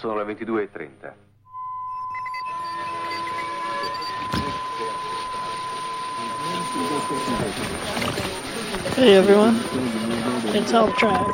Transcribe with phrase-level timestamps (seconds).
[0.00, 1.12] Sono le 22.30.
[8.96, 9.60] Hey everyone,
[10.56, 11.26] it's Help Track.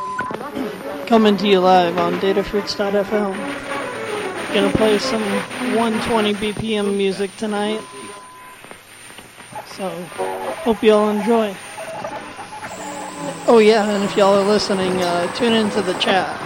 [1.06, 3.36] Coming to you live on datafruits.fm.
[4.52, 5.22] Gonna play some
[5.76, 7.80] 120 BPM music tonight.
[9.76, 9.90] So,
[10.64, 11.54] hope you all enjoy.
[13.46, 16.45] Oh yeah, and if y'all are listening, uh, tune into the chat.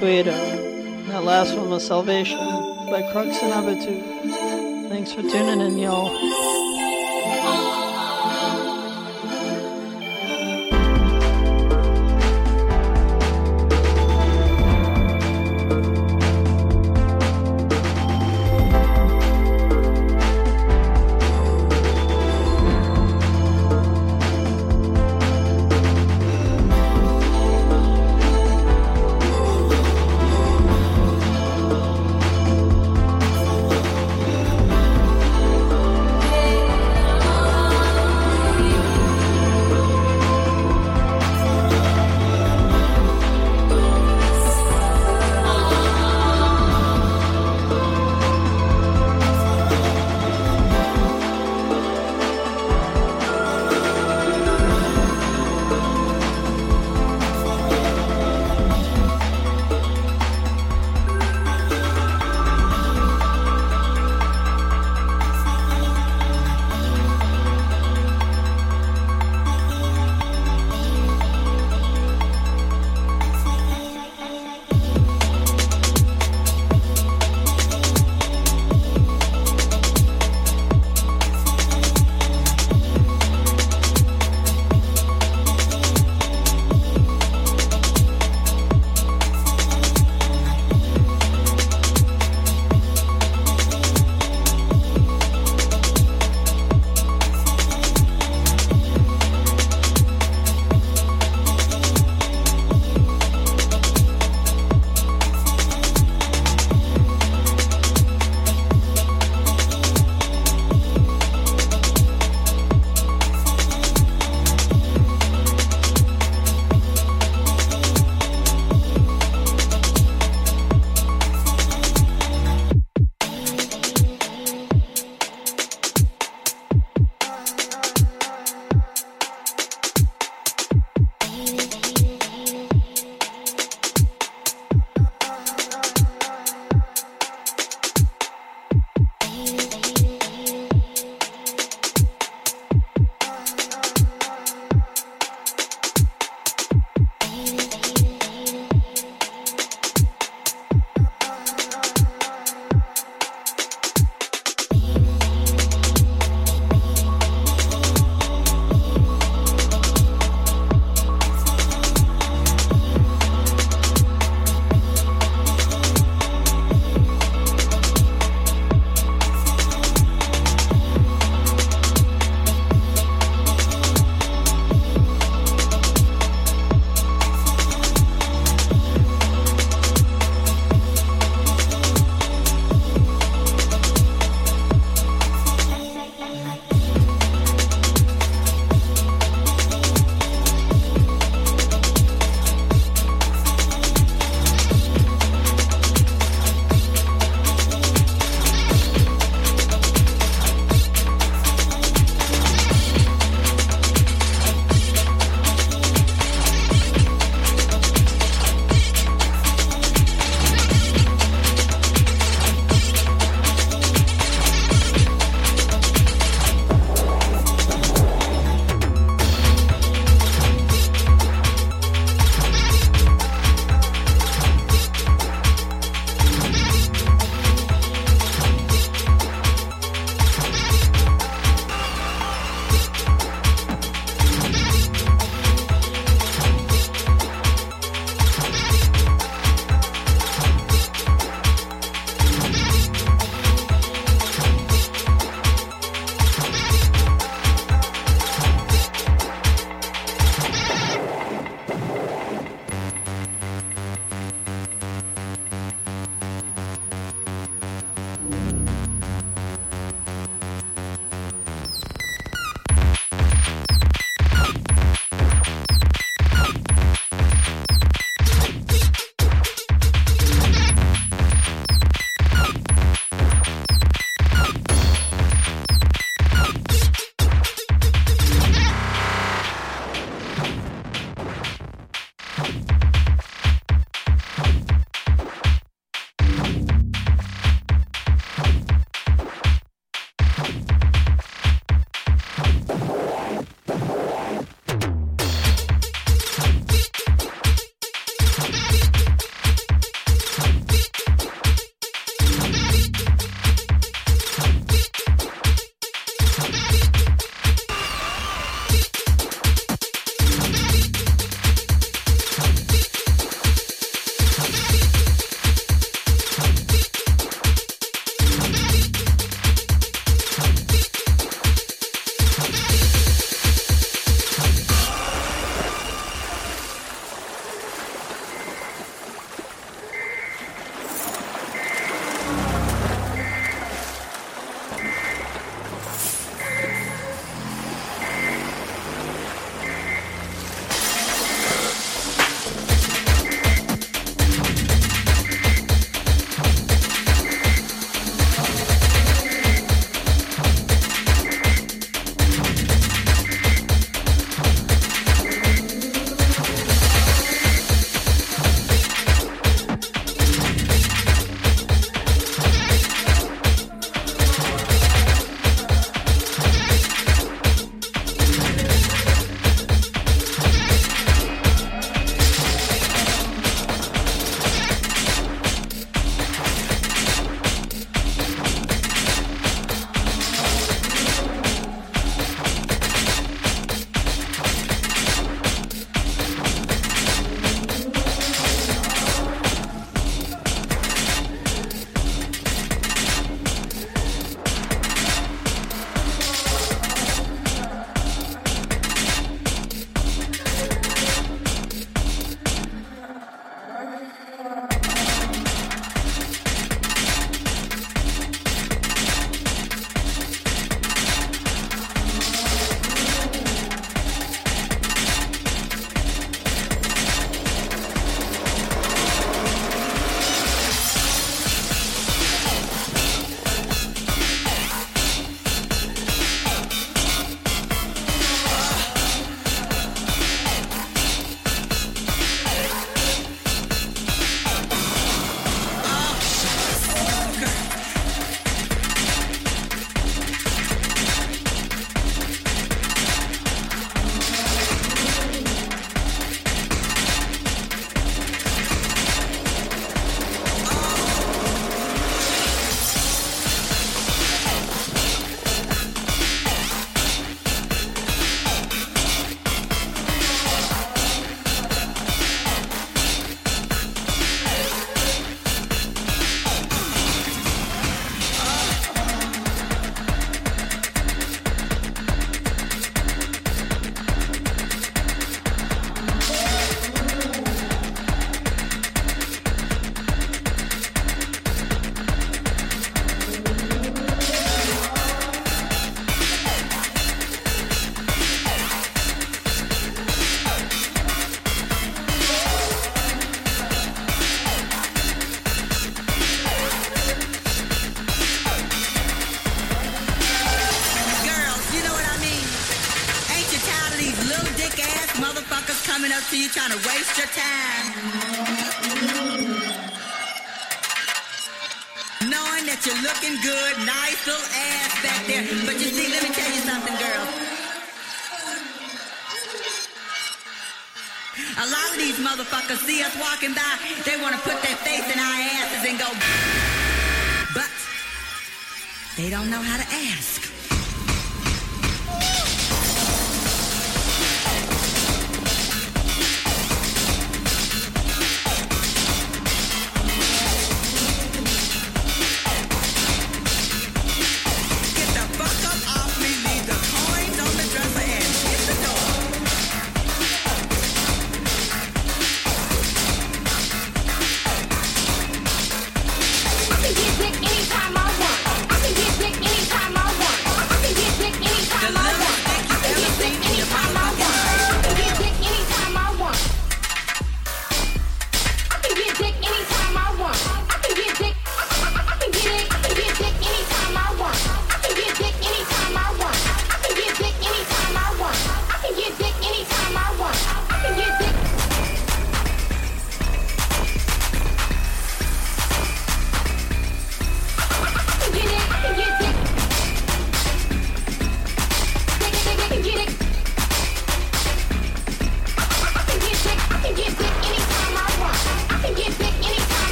[0.00, 4.88] That last one was Salvation by Crux and Abitu.
[4.88, 6.08] Thanks for tuning in, y'all.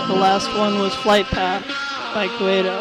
[0.07, 1.67] The last one was Flight Path
[2.15, 2.81] by Cueto.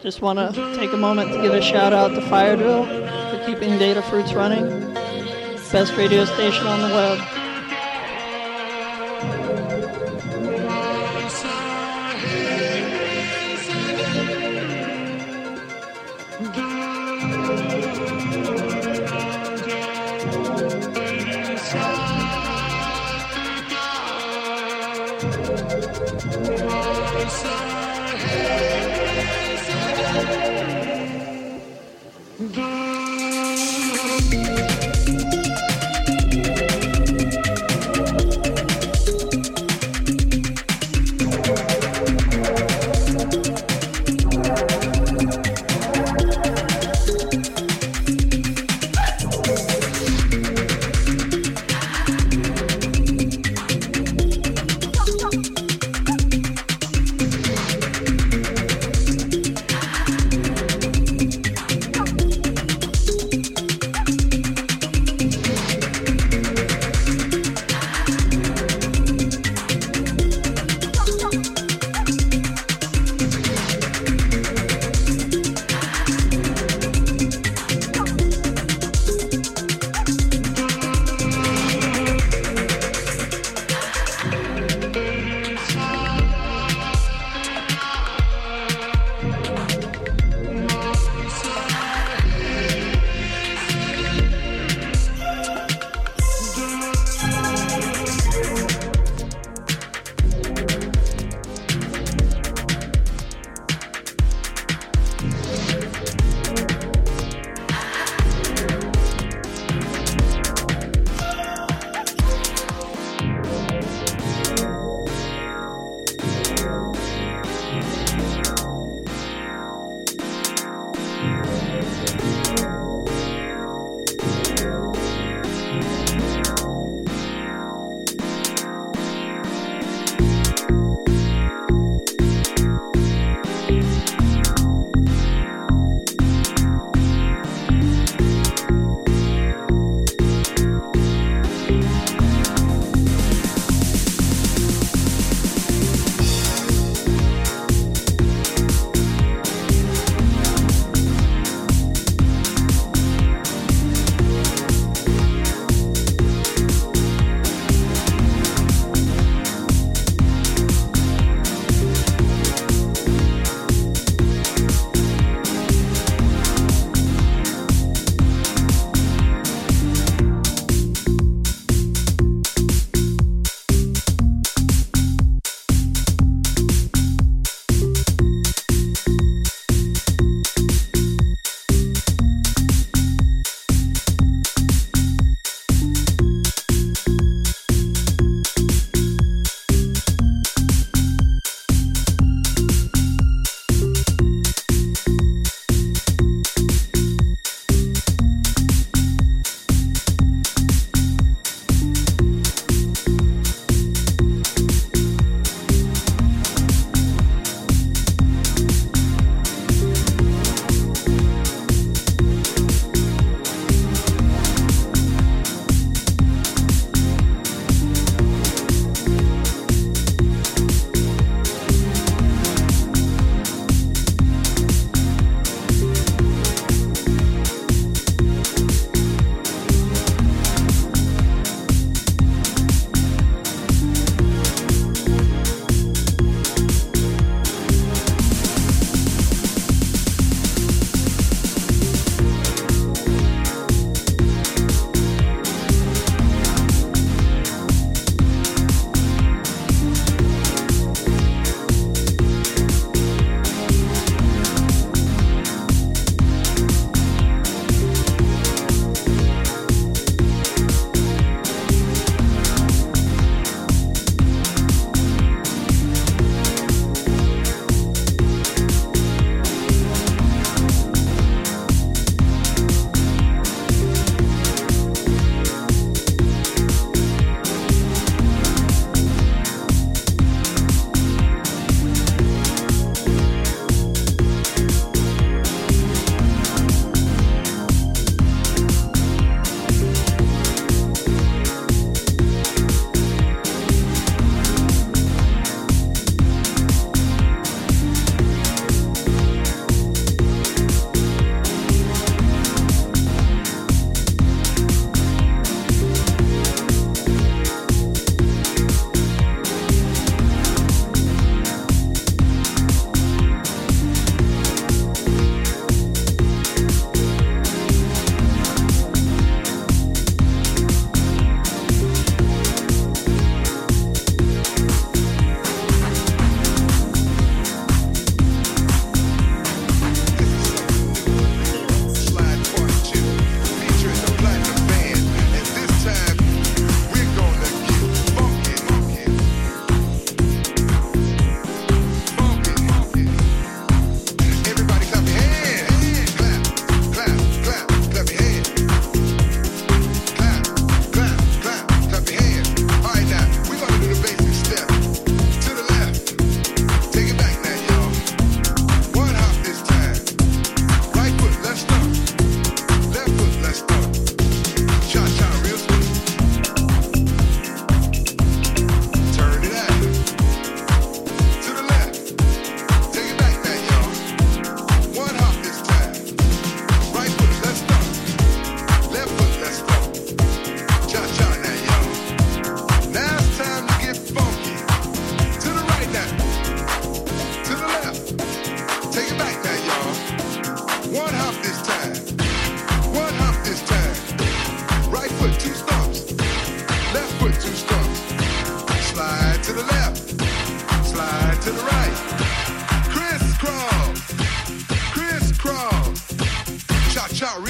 [0.00, 3.44] Just want to take a moment to give a shout out to Fire Drill for
[3.44, 4.81] keeping Data Fruits running.
[5.72, 7.31] Best radio station on the web.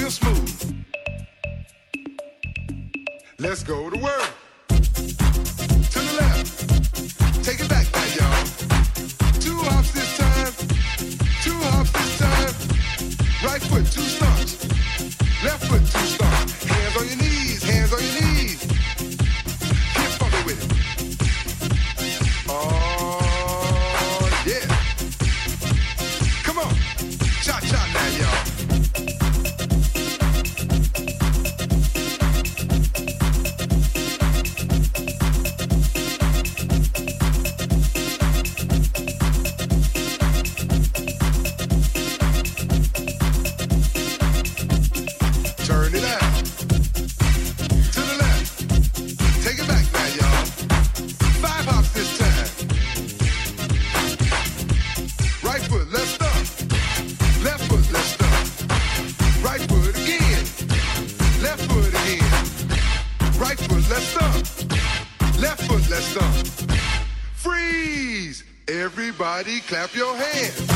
[0.03, 0.83] real smooth.
[3.39, 4.42] Let's go to work.
[69.73, 70.72] Clap your hands.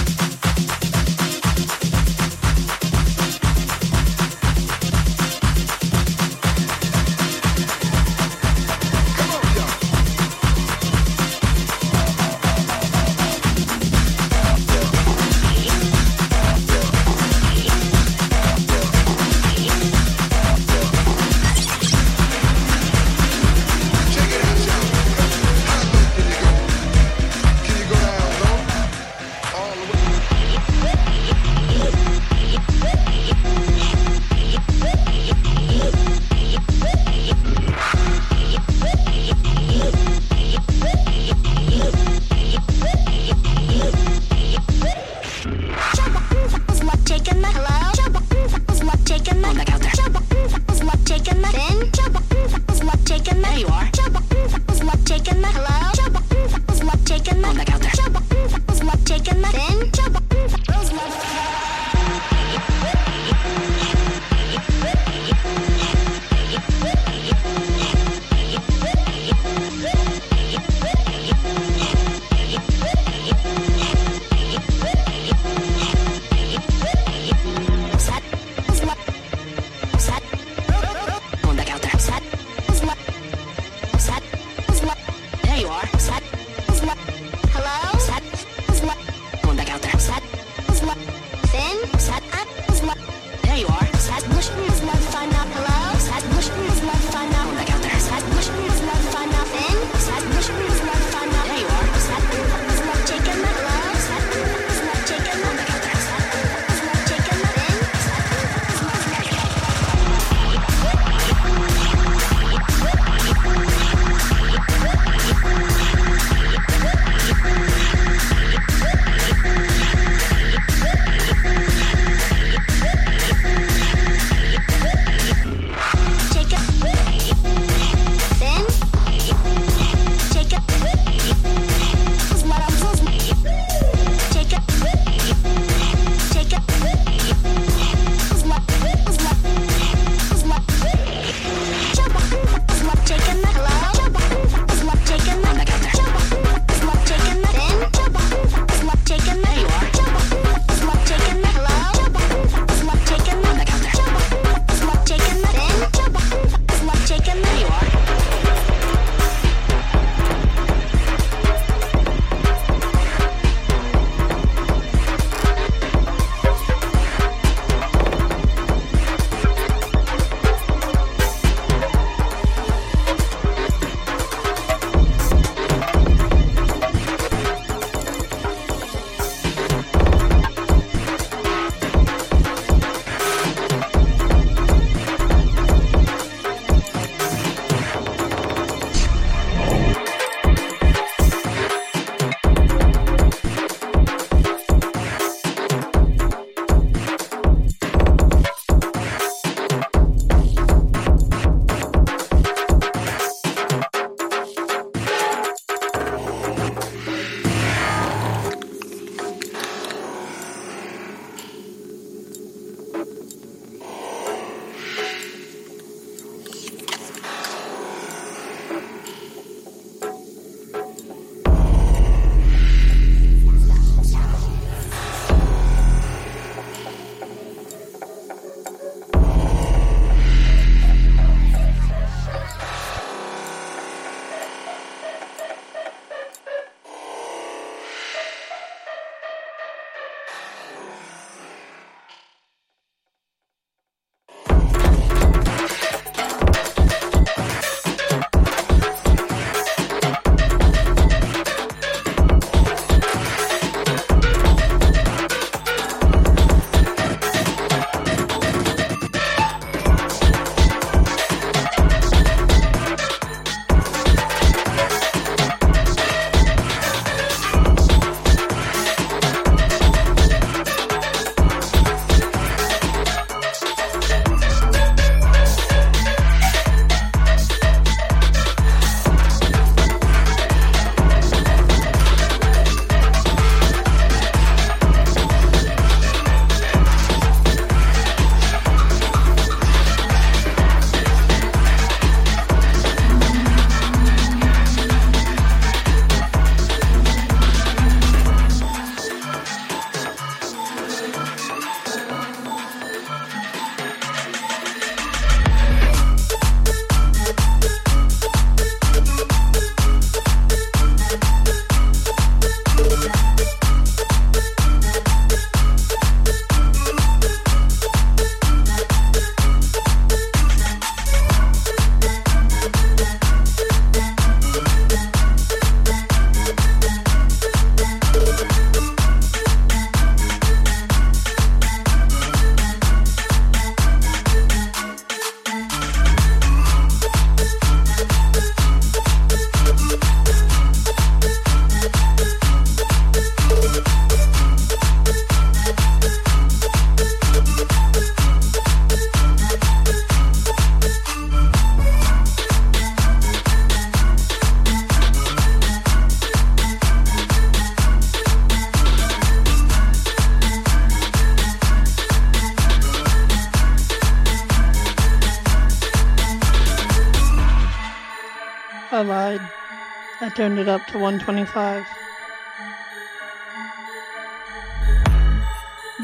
[370.37, 371.83] Turned it up to 125.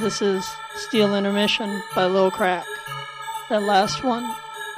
[0.01, 0.43] This is
[0.73, 2.65] Steel Intermission by Low Crack.
[3.49, 4.25] That last one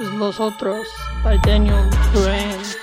[0.02, 0.88] is Los Otros
[1.24, 2.75] by Daniel Duran.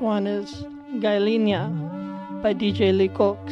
[0.00, 0.64] One is
[0.98, 1.62] Gailinia
[2.42, 3.49] by DJ Lee Cox.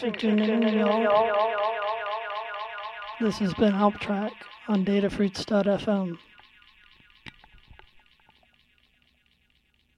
[0.00, 1.36] for tuning in, y'all.
[3.20, 4.32] This has been Help Track
[4.66, 6.16] on datafruits.fm.